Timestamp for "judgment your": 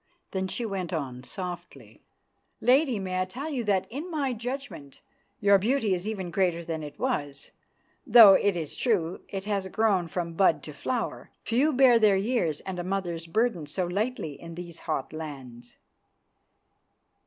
4.33-5.59